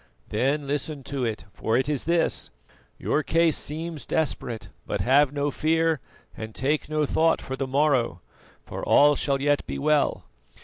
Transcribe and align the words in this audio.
Then 0.29 0.65
listen 0.65 1.03
to 1.03 1.23
it, 1.23 1.45
for 1.53 1.77
it 1.77 1.87
is 1.87 2.05
his: 2.05 2.49
Your 2.97 3.21
case 3.21 3.55
seems 3.55 4.07
desperate, 4.07 4.69
but 4.87 5.01
have 5.01 5.31
no 5.31 5.51
fear, 5.51 5.99
and 6.35 6.55
take 6.55 6.89
no 6.89 7.05
thought 7.05 7.39
for 7.39 7.55
the 7.55 7.67
morrow, 7.67 8.19
for 8.65 8.83
all 8.83 9.15
shall 9.15 9.39
yet 9.39 9.63
be 9.67 9.77
well. 9.77 10.25